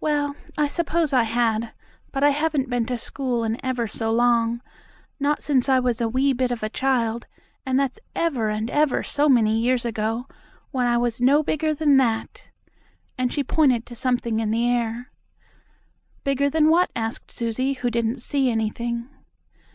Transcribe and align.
"Well, 0.00 0.36
I 0.58 0.66
suppose 0.68 1.14
I 1.14 1.22
had, 1.22 1.72
but 2.12 2.22
I 2.22 2.28
haven't 2.28 2.68
been 2.68 2.84
to 2.84 2.98
school 2.98 3.42
in 3.42 3.56
ever 3.64 3.88
so 3.88 4.10
long 4.10 4.60
not 5.18 5.42
since 5.42 5.66
I 5.66 5.78
was 5.78 5.98
a 5.98 6.08
wee 6.10 6.34
bit 6.34 6.50
of 6.50 6.62
a 6.62 6.68
child, 6.68 7.26
and 7.64 7.80
that's 7.80 7.98
ever 8.14 8.50
and 8.50 8.68
ever 8.68 9.02
so 9.02 9.30
many 9.30 9.58
years 9.58 9.86
ago, 9.86 10.26
when 10.72 10.86
I 10.86 10.98
was 10.98 11.22
no 11.22 11.42
bigger 11.42 11.72
than 11.72 11.96
that," 11.96 12.50
and 13.16 13.32
she 13.32 13.42
pointed 13.42 13.86
to 13.86 13.94
something 13.94 14.40
in 14.40 14.50
the 14.50 14.68
air. 14.68 15.10
"Bigger 16.22 16.50
than 16.50 16.68
what?" 16.68 16.90
asked 16.94 17.32
Susie, 17.32 17.72
who 17.72 17.88
didn't 17.88 18.20
see 18.20 18.50
anything. 18.50 19.08